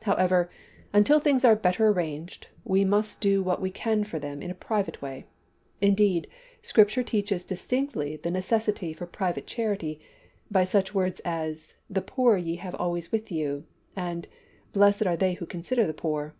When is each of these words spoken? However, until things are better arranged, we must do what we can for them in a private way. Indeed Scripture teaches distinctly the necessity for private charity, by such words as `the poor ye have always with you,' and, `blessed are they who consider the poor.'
However, 0.00 0.48
until 0.94 1.20
things 1.20 1.44
are 1.44 1.54
better 1.54 1.88
arranged, 1.88 2.46
we 2.64 2.86
must 2.86 3.20
do 3.20 3.42
what 3.42 3.60
we 3.60 3.70
can 3.70 4.02
for 4.02 4.18
them 4.18 4.40
in 4.40 4.50
a 4.50 4.54
private 4.54 5.02
way. 5.02 5.26
Indeed 5.82 6.26
Scripture 6.62 7.02
teaches 7.02 7.44
distinctly 7.44 8.16
the 8.16 8.30
necessity 8.30 8.94
for 8.94 9.04
private 9.06 9.46
charity, 9.46 10.00
by 10.50 10.64
such 10.64 10.94
words 10.94 11.20
as 11.22 11.74
`the 11.92 12.06
poor 12.06 12.38
ye 12.38 12.56
have 12.56 12.74
always 12.76 13.12
with 13.12 13.30
you,' 13.30 13.66
and, 13.94 14.26
`blessed 14.72 15.06
are 15.06 15.18
they 15.18 15.34
who 15.34 15.44
consider 15.44 15.86
the 15.86 15.92
poor.' 15.92 16.32